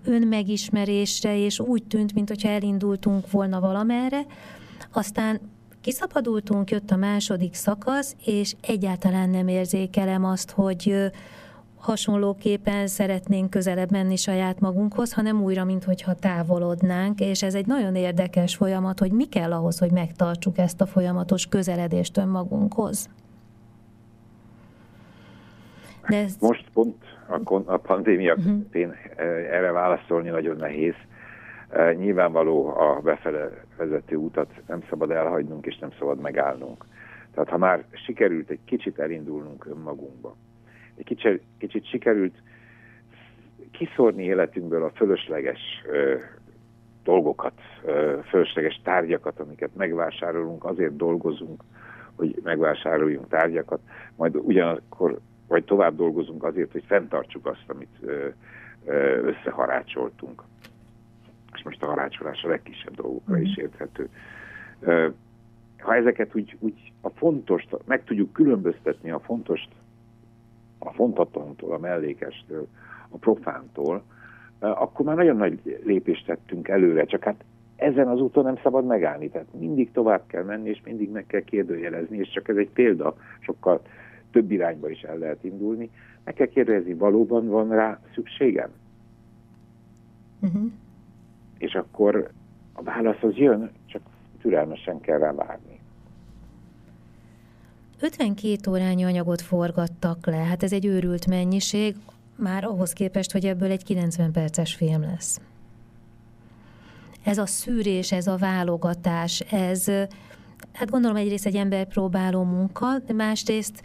önmegismerésre, 0.04 1.38
és 1.38 1.60
úgy 1.60 1.82
tűnt, 1.82 2.14
mintha 2.14 2.48
elindultunk 2.48 3.30
volna 3.30 3.60
valamerre. 3.60 4.26
Aztán 4.92 5.40
kiszabadultunk, 5.80 6.70
jött 6.70 6.90
a 6.90 6.96
második 6.96 7.54
szakasz, 7.54 8.16
és 8.24 8.54
egyáltalán 8.62 9.30
nem 9.30 9.48
érzékelem 9.48 10.24
azt, 10.24 10.50
hogy 10.50 11.10
hasonlóképpen 11.78 12.86
szeretnénk 12.86 13.50
közelebb 13.50 13.90
menni 13.90 14.16
saját 14.16 14.60
magunkhoz, 14.60 15.12
hanem 15.12 15.42
újra, 15.42 15.64
mintha 15.64 16.14
távolodnánk, 16.14 17.20
és 17.20 17.42
ez 17.42 17.54
egy 17.54 17.66
nagyon 17.66 17.94
érdekes 17.94 18.56
folyamat, 18.56 18.98
hogy 18.98 19.12
mi 19.12 19.24
kell 19.24 19.52
ahhoz, 19.52 19.78
hogy 19.78 19.90
megtartsuk 19.90 20.58
ezt 20.58 20.80
a 20.80 20.86
folyamatos 20.86 21.46
közeledést 21.46 22.16
önmagunkhoz. 22.16 23.08
De 26.08 26.16
ez... 26.16 26.36
Most 26.40 26.64
pont 26.72 26.96
a, 27.28 27.72
a 27.72 27.76
pandémia 27.76 28.34
uh-huh. 28.34 28.94
erre 29.50 29.70
válaszolni 29.72 30.28
nagyon 30.28 30.56
nehéz. 30.56 30.94
Nyilvánvaló 31.96 32.66
a 32.66 33.00
befele 33.02 33.50
vezető 33.76 34.16
utat 34.16 34.52
nem 34.66 34.82
szabad 34.88 35.10
elhagynunk 35.10 35.66
és 35.66 35.78
nem 35.78 35.90
szabad 35.98 36.20
megállnunk. 36.20 36.84
Tehát 37.34 37.48
ha 37.48 37.58
már 37.58 37.84
sikerült 37.92 38.50
egy 38.50 38.60
kicsit 38.64 38.98
elindulnunk 38.98 39.66
önmagunkba, 39.66 40.36
egy 40.96 41.04
kicsit, 41.04 41.42
kicsit 41.58 41.86
sikerült 41.86 42.34
kiszórni 43.70 44.24
életünkből 44.24 44.84
a 44.84 44.90
fölösleges 44.90 45.60
ö, 45.86 46.16
dolgokat, 47.04 47.60
ö, 47.84 48.18
fölösleges 48.28 48.80
tárgyakat, 48.84 49.40
amiket 49.40 49.74
megvásárolunk, 49.76 50.64
azért 50.64 50.96
dolgozunk, 50.96 51.62
hogy 52.16 52.40
megvásároljunk 52.42 53.28
tárgyakat, 53.28 53.80
majd 54.16 54.36
ugyanakkor, 54.36 55.18
vagy 55.48 55.64
tovább 55.64 55.96
dolgozunk 55.96 56.44
azért, 56.44 56.72
hogy 56.72 56.84
fenntartsuk 56.86 57.46
azt, 57.46 57.64
amit 57.66 57.96
ö, 58.00 58.28
ö, 58.84 59.26
összeharácsoltunk 59.26 60.42
és 61.54 61.62
most 61.62 61.82
a 61.82 61.86
harácsolás 61.86 62.42
a 62.42 62.48
legkisebb 62.48 62.94
dolgokra 62.94 63.38
is 63.38 63.56
mhm. 63.56 63.60
érthető. 63.60 64.08
Ha 65.78 65.94
ezeket 65.94 66.34
úgy, 66.34 66.56
úgy 66.58 66.92
a 67.00 67.08
fontos, 67.08 67.66
meg 67.84 68.04
tudjuk 68.04 68.32
különböztetni 68.32 69.10
a 69.10 69.20
fontos, 69.20 69.68
a 70.78 70.92
fontatontól, 70.92 71.72
a 71.72 71.78
mellékestől, 71.78 72.66
a 73.08 73.16
profántól, 73.16 74.02
akkor 74.58 75.06
már 75.06 75.16
nagyon 75.16 75.36
nagy 75.36 75.80
lépést 75.84 76.26
tettünk 76.26 76.68
előre, 76.68 77.04
csak 77.04 77.24
hát 77.24 77.44
ezen 77.76 78.08
az 78.08 78.20
úton 78.20 78.44
nem 78.44 78.58
szabad 78.62 78.86
megállni, 78.86 79.28
tehát 79.28 79.54
mindig 79.58 79.90
tovább 79.92 80.26
kell 80.26 80.44
menni, 80.44 80.68
és 80.68 80.80
mindig 80.84 81.10
meg 81.10 81.26
kell 81.26 81.40
kérdőjelezni, 81.40 82.18
és 82.18 82.30
csak 82.30 82.48
ez 82.48 82.56
egy 82.56 82.70
példa, 82.70 83.16
sokkal 83.40 83.80
több 84.30 84.50
irányba 84.50 84.90
is 84.90 85.02
el 85.02 85.18
lehet 85.18 85.44
indulni. 85.44 85.90
Meg 86.24 86.34
kell 86.34 86.46
kérdezni, 86.46 86.94
valóban 86.94 87.48
van 87.48 87.68
rá 87.68 88.00
szükségem? 88.14 88.70
Uh-huh 90.40 90.70
és 91.60 91.74
akkor 91.74 92.30
a 92.72 92.82
válasz 92.82 93.22
az 93.22 93.36
jön, 93.36 93.70
csak 93.86 94.02
türelmesen 94.40 95.00
kell 95.00 95.18
rá 95.18 95.32
várni. 95.32 95.80
52 98.00 98.70
órányi 98.70 99.04
anyagot 99.04 99.40
forgattak 99.40 100.26
le, 100.26 100.36
hát 100.36 100.62
ez 100.62 100.72
egy 100.72 100.86
őrült 100.86 101.26
mennyiség, 101.26 101.96
már 102.36 102.64
ahhoz 102.64 102.92
képest, 102.92 103.32
hogy 103.32 103.46
ebből 103.46 103.70
egy 103.70 103.84
90 103.84 104.32
perces 104.32 104.74
film 104.74 105.00
lesz. 105.00 105.40
Ez 107.24 107.38
a 107.38 107.46
szűrés, 107.46 108.12
ez 108.12 108.26
a 108.26 108.36
válogatás, 108.36 109.40
ez, 109.40 109.86
hát 110.72 110.90
gondolom 110.90 111.16
egyrészt 111.16 111.46
egy 111.46 111.56
ember 111.56 111.86
próbáló 111.86 112.42
munka, 112.42 112.98
de 113.06 113.12
másrészt 113.12 113.82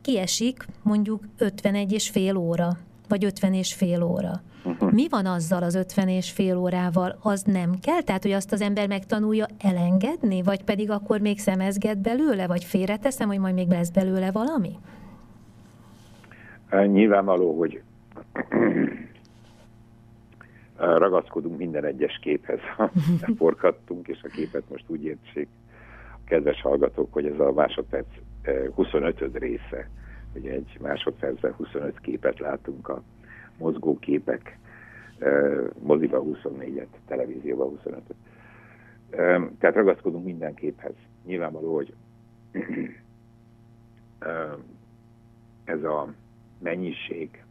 kiesik 0.00 0.66
mondjuk 0.82 1.24
51 1.38 1.92
és 1.92 2.10
fél 2.10 2.36
óra, 2.36 2.78
vagy 3.08 3.24
50 3.24 3.54
és 3.54 3.74
fél 3.74 4.02
óra. 4.02 4.42
Uh-huh. 4.66 4.92
Mi 4.92 5.08
van 5.08 5.26
azzal 5.26 5.62
az 5.62 5.74
50 5.74 6.08
és 6.08 6.30
fél 6.30 6.56
órával? 6.56 7.18
Az 7.22 7.42
nem 7.42 7.74
kell? 7.82 8.00
Tehát, 8.00 8.22
hogy 8.22 8.32
azt 8.32 8.52
az 8.52 8.60
ember 8.60 8.88
megtanulja 8.88 9.46
elengedni? 9.58 10.42
Vagy 10.42 10.64
pedig 10.64 10.90
akkor 10.90 11.20
még 11.20 11.38
szemezget 11.38 11.98
belőle? 11.98 12.46
Vagy 12.46 12.64
félreteszem, 12.64 13.28
hogy 13.28 13.38
majd 13.38 13.54
még 13.54 13.68
lesz 13.68 13.90
belőle 13.90 14.30
valami? 14.30 14.70
Nyilvánvaló, 16.86 17.58
hogy 17.58 17.82
ragaszkodunk 20.76 21.58
minden 21.58 21.84
egyes 21.84 22.18
képhez, 22.22 22.60
forgattunk, 23.38 24.08
és 24.08 24.18
a 24.22 24.28
képet 24.28 24.62
most 24.70 24.84
úgy 24.86 25.04
értsék 25.04 25.48
a 26.12 26.18
kedves 26.24 26.60
hallgatók, 26.60 27.12
hogy 27.12 27.26
ez 27.26 27.38
a 27.38 27.52
másodperc 27.52 28.06
25 28.74 29.24
része, 29.32 29.88
hogy 30.32 30.46
egy 30.46 30.78
másodpercben 30.80 31.52
25 31.52 32.00
képet 32.00 32.38
látunk 32.38 32.88
a 32.88 33.02
mozgóképek, 33.58 34.58
moziba 35.78 36.22
24-et, 36.24 36.86
televízióba 37.06 37.70
25-et. 37.70 38.14
Tehát 39.58 39.74
ragaszkodunk 39.74 40.24
minden 40.24 40.54
képhez. 40.54 40.94
Nyilvánvaló, 41.24 41.74
hogy 41.74 41.94
ez 45.64 45.82
a 45.82 46.14
mennyiség, 46.58 47.44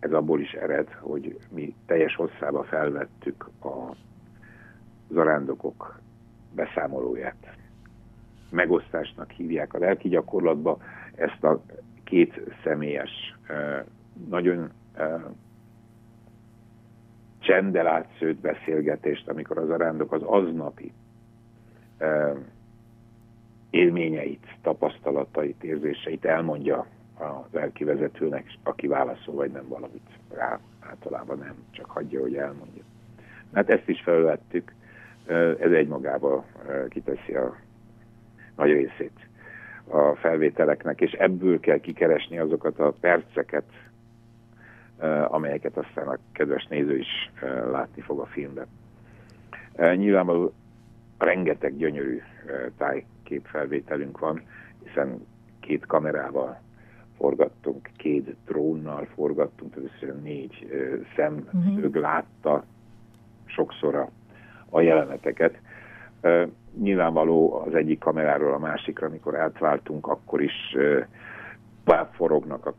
ez 0.00 0.12
abból 0.12 0.40
is 0.40 0.52
ered, 0.52 0.92
hogy 0.92 1.38
mi 1.50 1.74
teljes 1.86 2.14
hosszába 2.14 2.64
felvettük 2.64 3.50
a 3.62 3.96
zarándokok 5.08 6.00
beszámolóját. 6.54 7.56
Megosztásnak 8.50 9.30
hívják 9.30 9.74
a 9.74 9.78
lelki 9.78 10.08
gyakorlatba 10.08 10.78
ezt 11.14 11.44
a 11.44 11.62
két 12.04 12.40
személyes, 12.66 13.38
nagyon 14.28 14.70
csendel 17.38 17.86
átszőtt 17.86 18.40
beszélgetést, 18.40 19.28
amikor 19.28 19.58
az 19.58 19.70
arándok 19.70 20.12
az 20.12 20.22
aznapi 20.22 20.92
élményeit, 23.70 24.46
tapasztalatait, 24.62 25.64
érzéseit 25.64 26.24
elmondja 26.24 26.86
az 27.18 27.58
elkivezetőnek, 27.58 28.52
aki 28.62 28.86
válaszol, 28.86 29.34
vagy 29.34 29.50
nem 29.50 29.68
valamit 29.68 30.08
rá, 30.34 30.60
általában 30.80 31.38
nem, 31.38 31.54
csak 31.70 31.90
hagyja, 31.90 32.20
hogy 32.20 32.34
elmondja. 32.36 32.82
Hát 33.52 33.70
ezt 33.70 33.88
is 33.88 34.00
felvettük, 34.00 34.74
ez 35.60 35.70
egymagában 35.70 36.44
kiteszi 36.88 37.34
a 37.34 37.56
nagy 38.56 38.70
részét 38.70 39.25
a 39.88 40.14
felvételeknek, 40.14 41.00
és 41.00 41.12
ebből 41.12 41.60
kell 41.60 41.78
kikeresni 41.78 42.38
azokat 42.38 42.78
a 42.78 42.94
perceket, 43.00 43.64
amelyeket 45.28 45.76
aztán 45.76 46.08
a 46.08 46.18
kedves 46.32 46.66
néző 46.66 46.98
is 46.98 47.30
látni 47.70 48.00
fog 48.00 48.20
a 48.20 48.26
filmben. 48.26 48.66
Nyilvánvalóan 49.76 50.52
rengeteg 51.18 51.76
gyönyörű 51.76 52.22
tájképfelvételünk 52.76 54.18
van, 54.18 54.42
hiszen 54.84 55.26
két 55.60 55.86
kamerával 55.86 56.60
forgattunk, 57.16 57.88
két 57.96 58.36
drónnal 58.46 59.04
forgattunk, 59.14 59.76
összesen 59.76 60.20
négy 60.22 60.68
szemszög 61.16 61.84
uh-huh. 61.84 62.00
látta 62.00 62.64
sokszor 63.44 63.94
a, 63.94 64.10
a 64.70 64.80
jeleneteket. 64.80 65.58
Nyilvánvaló 66.80 67.62
az 67.66 67.74
egyik 67.74 67.98
kameráról 67.98 68.52
a 68.52 68.58
másikra, 68.58 69.06
amikor 69.06 69.36
átváltunk, 69.36 70.06
akkor 70.06 70.42
is 70.42 70.76
forognak 72.12 72.66
a, 72.66 72.74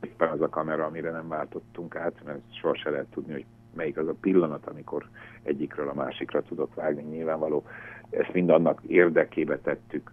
éppen 0.00 0.28
az 0.28 0.40
a 0.40 0.48
kamera, 0.48 0.84
amire 0.84 1.10
nem 1.10 1.28
váltottunk 1.28 1.96
át, 1.96 2.12
mert 2.24 2.40
soha 2.60 2.76
se 2.76 2.90
lehet 2.90 3.06
tudni, 3.10 3.32
hogy 3.32 3.44
melyik 3.74 3.96
az 3.96 4.08
a 4.08 4.14
pillanat, 4.20 4.66
amikor 4.66 5.08
egyikről 5.42 5.88
a 5.88 5.94
másikra 5.94 6.42
tudok 6.42 6.74
vágni. 6.74 7.02
Nyilvánvaló, 7.02 7.64
ezt 8.10 8.32
mind 8.32 8.50
annak 8.50 8.82
érdekébe 8.86 9.58
tettük, 9.58 10.12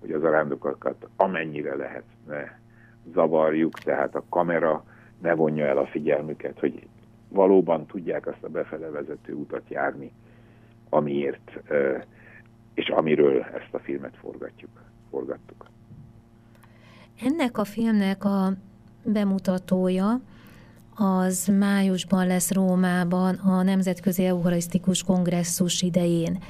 hogy 0.00 0.12
az 0.12 0.24
arándokokat 0.24 1.08
amennyire 1.16 1.76
lehet 1.76 2.04
ne 2.26 2.44
zavarjuk, 3.12 3.78
tehát 3.78 4.14
a 4.14 4.24
kamera 4.28 4.84
ne 5.18 5.34
vonja 5.34 5.66
el 5.66 5.78
a 5.78 5.86
figyelmüket, 5.86 6.58
hogy 6.58 6.86
valóban 7.28 7.86
tudják 7.86 8.26
azt 8.26 8.44
a 8.44 8.48
befele 8.48 8.90
vezető 8.90 9.32
utat 9.32 9.68
járni, 9.68 10.12
amiért 10.90 11.60
és 12.74 12.88
amiről 12.88 13.42
ezt 13.42 13.68
a 13.74 13.78
filmet 13.78 14.16
forgatjuk, 14.20 14.70
forgattuk. 15.10 15.66
Ennek 17.22 17.58
a 17.58 17.64
filmnek 17.64 18.24
a 18.24 18.52
bemutatója 19.04 20.20
az 20.94 21.46
májusban 21.58 22.26
lesz 22.26 22.52
Rómában 22.52 23.34
a 23.34 23.62
Nemzetközi 23.62 24.24
Eucharisztikus 24.24 25.02
Kongresszus 25.02 25.82
idején. 25.82 26.42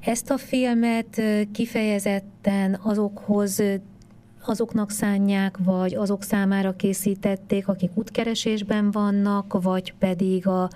Ezt 0.00 0.30
a 0.30 0.36
filmet 0.36 1.22
kifejezetten 1.52 2.78
azokhoz 2.82 3.62
azoknak 4.44 4.90
szánják, 4.90 5.56
vagy 5.64 5.94
azok 5.94 6.22
számára 6.22 6.76
készítették, 6.76 7.68
akik 7.68 7.90
útkeresésben 7.94 8.90
vannak, 8.90 9.62
vagy 9.62 9.94
pedig 9.98 10.46
a 10.46 10.68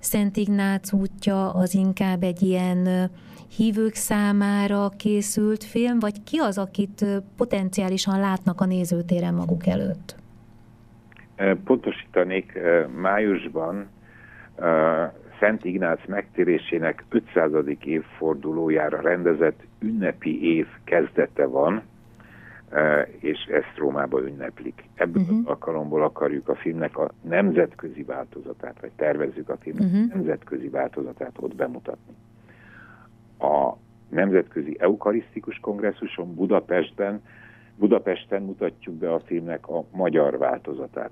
Szent 0.00 0.36
Ignác 0.36 0.92
útja 0.92 1.50
az 1.50 1.74
inkább 1.74 2.22
egy 2.22 2.42
ilyen 2.42 3.10
hívők 3.56 3.94
számára 3.94 4.88
készült 4.88 5.64
film, 5.64 5.98
vagy 5.98 6.22
ki 6.22 6.38
az, 6.38 6.58
akit 6.58 7.04
potenciálisan 7.36 8.20
látnak 8.20 8.60
a 8.60 8.64
nézőtéren 8.64 9.34
maguk 9.34 9.66
előtt? 9.66 10.16
Pontosítanék, 11.64 12.58
májusban 13.00 13.88
Szent 15.40 15.64
Ignác 15.64 16.00
megtérésének 16.06 17.04
500. 17.08 17.50
évfordulójára 17.84 19.00
rendezett 19.00 19.60
ünnepi 19.78 20.56
év 20.56 20.66
kezdete 20.84 21.46
van, 21.46 21.82
és 23.18 23.38
ezt 23.44 23.76
Rómába 23.76 24.22
ünneplik. 24.22 24.88
Ebből 24.94 25.22
uh-huh. 25.22 25.40
alkalomból 25.44 26.02
akarjuk 26.02 26.48
a 26.48 26.54
filmnek 26.54 26.98
a 26.98 27.10
nemzetközi 27.22 28.02
változatát, 28.02 28.80
vagy 28.80 28.92
tervezzük 28.96 29.48
a 29.48 29.56
film 29.56 29.76
uh-huh. 29.78 30.08
nemzetközi 30.08 30.68
változatát 30.68 31.32
ott 31.40 31.54
bemutatni. 31.54 32.14
A 33.38 33.76
Nemzetközi 34.08 34.76
Eukarisztikus 34.78 35.58
Kongresszuson 35.58 36.34
Budapestben, 36.34 37.22
Budapesten 37.76 38.42
mutatjuk 38.42 38.94
be 38.94 39.12
a 39.12 39.20
filmnek 39.20 39.68
a 39.68 39.84
magyar 39.92 40.38
változatát 40.38 41.10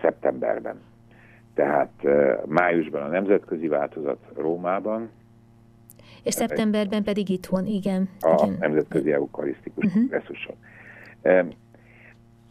szeptemberben. 0.00 0.80
Tehát 1.54 1.92
májusban 2.46 3.02
a 3.02 3.08
nemzetközi 3.08 3.68
változat 3.68 4.18
Rómában, 4.36 5.10
és 6.22 6.34
szeptemberben 6.34 7.02
pedig 7.02 7.28
itthon, 7.28 7.66
igen. 7.66 8.08
A 8.20 8.42
igen. 8.42 8.56
Nemzetközi 8.60 9.12
Eukarisztikus 9.12 9.84
uh-huh. 9.84 10.00
Kongresszuson. 10.00 10.56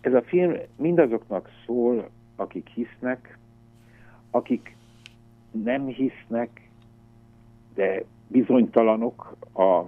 Ez 0.01 0.13
a 0.13 0.21
film 0.21 0.53
mindazoknak 0.75 1.49
szól, 1.65 2.09
akik 2.35 2.67
hisznek, 2.67 3.37
akik 4.31 4.75
nem 5.51 5.85
hisznek, 5.85 6.69
de 7.73 8.03
bizonytalanok 8.27 9.35
a, 9.53 9.83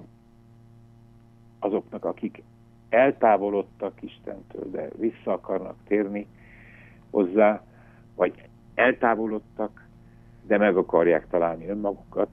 azoknak, 1.60 2.06
akik 2.06 2.43
eltávolodtak 2.89 4.02
Istentől, 4.02 4.72
de 4.72 4.89
vissza 5.00 5.32
akarnak 5.32 5.76
térni 5.88 6.28
hozzá, 7.10 7.63
vagy 8.15 8.50
eltávolodtak, 8.76 9.88
de 10.48 10.58
meg 10.58 10.78
akarják 10.78 11.28
találni 11.28 11.67
önmagukat, 11.67 12.30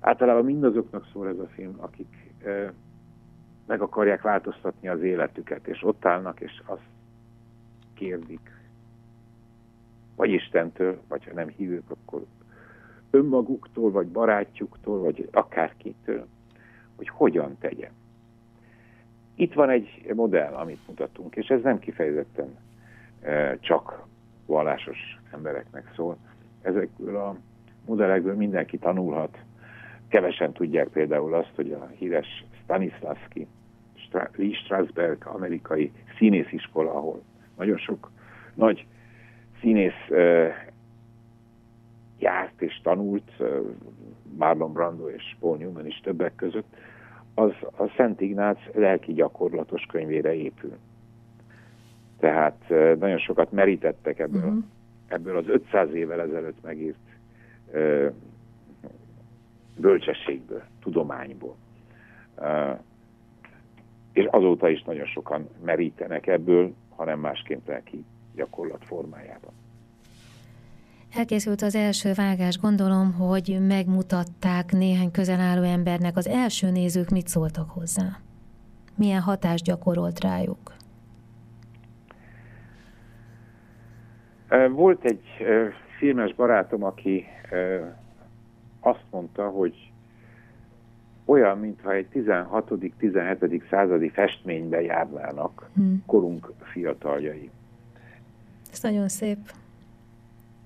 Általában 0.00 0.44
mindazoknak 0.44 1.08
szól 1.12 1.28
ez 1.28 1.38
a 1.38 1.46
film, 1.46 1.74
akik 1.80 2.32
meg 3.66 3.80
akarják 3.80 4.22
változtatni 4.22 4.88
az 4.88 5.02
életüket, 5.02 5.66
és 5.66 5.82
ott 5.82 6.04
állnak, 6.04 6.40
és 6.40 6.62
azt 6.64 6.86
kérdik, 7.94 8.50
vagy 10.16 10.30
Istentől, 10.30 11.00
vagy 11.08 11.24
ha 11.24 11.34
nem 11.34 11.48
hívők, 11.48 11.90
akkor 11.90 12.24
önmaguktól, 13.10 13.90
vagy 13.90 14.06
barátjuktól, 14.06 14.98
vagy 14.98 15.28
akárkitől, 15.32 16.26
hogy 16.96 17.08
hogyan 17.08 17.58
tegyen. 17.58 17.92
Itt 19.34 19.52
van 19.52 19.70
egy 19.70 20.12
modell, 20.14 20.52
amit 20.52 20.86
mutatunk, 20.86 21.36
és 21.36 21.48
ez 21.48 21.62
nem 21.62 21.78
kifejezetten 21.78 22.56
csak 23.60 24.06
vallásos 24.46 24.98
embereknek 25.32 25.92
szól. 25.94 26.16
Ezekből 26.62 27.16
a 27.16 27.36
modellekből 27.86 28.34
mindenki 28.34 28.78
tanulhat, 28.78 29.38
Kevesen 30.08 30.52
tudják 30.52 30.88
például 30.88 31.34
azt, 31.34 31.52
hogy 31.54 31.72
a 31.72 31.86
híres 31.98 32.44
Stanislavski, 32.62 33.46
Lee 34.36 34.54
Strasberg 34.54 35.26
amerikai 35.26 35.92
színésziskola, 36.18 36.94
ahol 36.94 37.22
nagyon 37.56 37.78
sok 37.78 38.10
nagy 38.54 38.86
színész 39.60 40.08
uh, 40.08 40.48
járt 42.18 42.62
és 42.62 42.80
tanult, 42.82 43.32
uh, 43.38 43.48
Marlon 44.36 44.72
Brando 44.72 45.08
és 45.08 45.36
Paul 45.40 45.56
Newman 45.56 45.86
is 45.86 46.00
többek 46.02 46.34
között, 46.34 46.76
az 47.34 47.52
a 47.76 47.92
Szent 47.96 48.20
Ignác 48.20 48.58
lelki 48.74 49.12
gyakorlatos 49.12 49.82
könyvére 49.82 50.34
épül. 50.34 50.76
Tehát 52.18 52.64
uh, 52.68 52.96
nagyon 52.96 53.18
sokat 53.18 53.52
merítettek 53.52 54.18
ebből, 54.18 54.42
uh-huh. 54.42 54.64
ebből 55.06 55.36
az 55.36 55.48
500 55.48 55.94
évvel 55.94 56.20
ezelőtt 56.20 56.62
megírt 56.62 56.96
bölcsességből, 59.78 60.62
tudományból. 60.82 61.56
És 64.12 64.24
azóta 64.30 64.68
is 64.68 64.82
nagyon 64.82 65.06
sokan 65.06 65.48
merítenek 65.64 66.26
ebből, 66.26 66.74
hanem 66.96 67.18
másként 67.18 67.66
lelki 67.66 68.04
gyakorlat 68.34 68.84
formájában. 68.84 69.52
Elkészült 71.14 71.62
az 71.62 71.74
első 71.74 72.12
vágás, 72.12 72.58
gondolom, 72.58 73.12
hogy 73.12 73.58
megmutatták 73.68 74.72
néhány 74.72 75.10
közelálló 75.10 75.62
embernek. 75.62 76.16
Az 76.16 76.26
első 76.26 76.70
nézők 76.70 77.08
mit 77.08 77.28
szóltak 77.28 77.70
hozzá? 77.70 78.20
Milyen 78.96 79.20
hatást 79.20 79.64
gyakorolt 79.64 80.20
rájuk? 80.20 80.76
Volt 84.70 85.04
egy 85.04 85.22
filmes 85.98 86.34
barátom, 86.34 86.84
aki 86.84 87.24
azt 88.80 89.04
mondta, 89.10 89.48
hogy 89.48 89.90
olyan, 91.24 91.58
mintha 91.58 91.92
egy 91.92 92.06
16.-17. 92.14 93.68
századi 93.70 94.08
festménybe 94.08 94.82
járnának 94.82 95.70
hmm. 95.74 96.02
korunk 96.06 96.52
fiataljai. 96.62 97.50
Ez 98.72 98.82
nagyon 98.82 99.08
szép. 99.08 99.38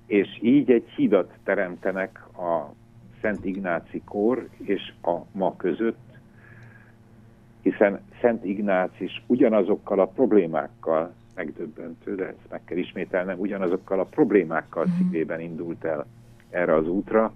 És 0.05 0.39
így 0.41 0.71
egy 0.71 0.89
hidat 0.89 1.33
teremtenek 1.43 2.37
a 2.37 2.73
Szent 3.21 3.45
Ignáci 3.45 4.01
kor 4.05 4.49
és 4.57 4.93
a 5.01 5.17
ma 5.31 5.55
között, 5.55 6.17
hiszen 7.61 8.01
Szent 8.21 8.45
Ignác 8.45 8.99
is 8.99 9.23
ugyanazokkal 9.27 9.99
a 9.99 10.07
problémákkal 10.07 11.13
megdöbbentő, 11.35 12.15
de 12.15 12.25
ezt 12.25 12.49
meg 12.49 12.61
kell 12.65 12.77
ismételnem, 12.77 13.39
ugyanazokkal 13.39 13.99
a 13.99 14.05
problémákkal 14.05 14.83
uh-huh. 14.83 14.99
szívében 14.99 15.39
indult 15.39 15.83
el 15.83 16.05
erre 16.49 16.75
az 16.75 16.87
útra, 16.87 17.33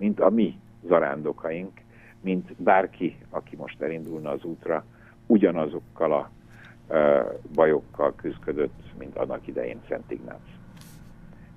mint 0.00 0.20
a 0.20 0.30
mi 0.30 0.60
zarándokaink, 0.86 1.80
mint 2.20 2.54
bárki, 2.56 3.16
aki 3.30 3.56
most 3.56 3.82
elindulna 3.82 4.30
az 4.30 4.44
útra, 4.44 4.84
ugyanazokkal 5.26 6.12
a 6.12 6.30
bajokkal 7.54 8.14
küzdött, 8.14 8.98
mint 8.98 9.16
annak 9.16 9.46
idején 9.46 9.80
Szent 9.88 10.10
Ignác. 10.10 10.40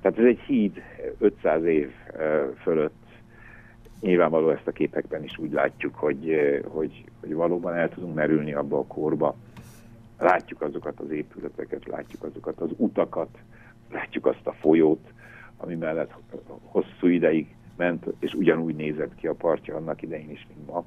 Tehát 0.01 0.19
ez 0.19 0.25
egy 0.25 0.39
híd 0.39 0.81
500 1.17 1.63
év 1.63 1.91
fölött. 2.61 3.01
Nyilvánvaló 3.99 4.49
ezt 4.49 4.67
a 4.67 4.71
képekben 4.71 5.23
is 5.23 5.37
úgy 5.37 5.51
látjuk, 5.51 5.95
hogy, 5.95 6.37
hogy, 6.67 7.03
hogy 7.19 7.33
valóban 7.33 7.73
el 7.73 7.89
tudunk 7.89 8.15
merülni 8.15 8.53
abba 8.53 8.77
a 8.77 8.85
korba. 8.85 9.35
Látjuk 10.19 10.61
azokat 10.61 10.99
az 10.99 11.09
épületeket, 11.09 11.85
látjuk 11.85 12.23
azokat 12.23 12.59
az 12.59 12.69
utakat, 12.77 13.37
látjuk 13.91 14.25
azt 14.25 14.47
a 14.47 14.51
folyót, 14.51 15.13
ami 15.57 15.75
mellett 15.75 16.13
hosszú 16.61 17.07
ideig 17.07 17.55
ment, 17.75 18.05
és 18.19 18.33
ugyanúgy 18.33 18.75
nézett 18.75 19.15
ki 19.15 19.27
a 19.27 19.33
partja 19.33 19.75
annak 19.75 20.01
idején 20.01 20.29
is, 20.29 20.47
mint 20.53 20.67
ma. 20.67 20.83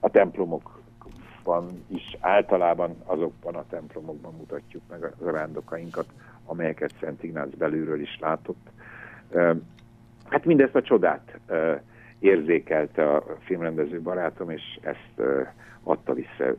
A 0.00 0.10
templomokban 0.10 1.84
is 1.86 2.16
általában 2.20 2.96
azokban 3.04 3.54
a 3.54 3.66
templomokban 3.70 4.34
mutatjuk 4.34 4.82
meg 4.90 5.02
a 5.02 5.30
rándokainkat, 5.30 6.06
amelyeket 6.44 6.94
Szent 7.00 7.22
Ignác 7.22 7.56
belülről 7.56 8.00
is 8.00 8.18
látott. 8.20 8.70
Hát 10.28 10.44
mindezt 10.44 10.74
a 10.74 10.82
csodát 10.82 11.38
érzékelte 12.18 13.14
a 13.14 13.36
filmrendező 13.38 14.00
barátom, 14.00 14.50
és 14.50 14.78
ezt 14.80 15.28
adta 15.82 16.14
vissza. 16.14 16.54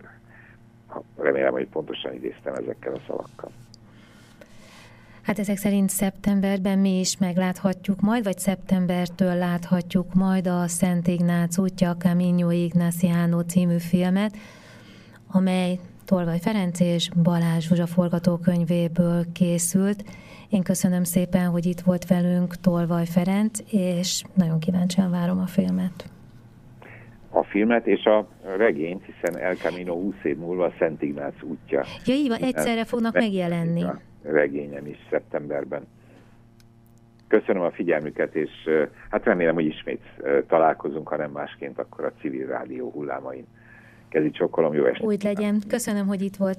Remélem, 1.17 1.51
hogy 1.51 1.67
pontosan 1.67 2.13
idéztem 2.13 2.53
ezekkel 2.53 2.93
a 2.93 2.99
szavakkal. 3.07 3.51
Hát 5.29 5.39
ezek 5.39 5.57
szerint 5.57 5.89
szeptemberben 5.89 6.79
mi 6.79 6.99
is 6.99 7.17
megláthatjuk 7.17 8.01
majd, 8.01 8.23
vagy 8.23 8.37
szeptembertől 8.37 9.35
láthatjuk 9.35 10.13
majd 10.13 10.47
a 10.47 10.67
Szent 10.67 11.07
Ignác 11.07 11.57
útja, 11.57 11.95
Camino 11.95 12.51
Ignaciano 12.51 13.41
című 13.41 13.77
filmet, 13.77 14.37
amely 15.31 15.79
Tolvaj 16.05 16.39
Ferenc 16.39 16.79
és 16.79 17.09
Balázs 17.23 17.67
Zsuzsa 17.67 17.85
forgatókönyvéből 17.85 19.25
készült. 19.33 20.03
Én 20.49 20.63
köszönöm 20.63 21.03
szépen, 21.03 21.49
hogy 21.49 21.65
itt 21.65 21.79
volt 21.79 22.07
velünk 22.07 22.55
Tolvaj 22.55 23.05
Ferenc, 23.05 23.59
és 23.71 24.23
nagyon 24.33 24.59
kíváncsian 24.59 25.11
várom 25.11 25.39
a 25.39 25.47
filmet. 25.47 26.09
A 27.29 27.43
filmet 27.43 27.87
és 27.87 28.05
a 28.05 28.27
regényt, 28.57 29.05
hiszen 29.05 29.41
El 29.41 29.55
Camino 29.55 29.93
20 29.93 30.13
év 30.23 30.37
múlva 30.37 30.65
a 30.65 30.73
Szent 30.79 31.01
Ignác 31.01 31.43
útja. 31.43 31.83
Ja, 32.05 32.13
így 32.13 32.27
van, 32.27 32.37
egyszerre 32.41 32.85
fognak 32.85 33.13
megjelenni 33.13 33.85
regényem 34.23 34.85
is 34.85 34.97
szeptemberben. 35.09 35.87
Köszönöm 37.27 37.61
a 37.61 37.71
figyelmüket, 37.71 38.35
és 38.35 38.49
hát 39.09 39.23
remélem, 39.23 39.53
hogy 39.53 39.65
ismét 39.65 40.01
találkozunk, 40.47 41.07
ha 41.07 41.15
nem 41.17 41.31
másként, 41.31 41.79
akkor 41.79 42.05
a 42.05 42.11
civil 42.21 42.47
rádió 42.47 42.91
hullámain. 42.91 43.45
Kezi 44.09 44.31
csokolom, 44.31 44.73
jó 44.73 44.85
estét! 44.85 45.05
Úgy 45.05 45.23
legyen. 45.23 45.61
Köszönöm, 45.67 46.07
hogy 46.07 46.21
itt 46.21 46.35
volt 46.35 46.57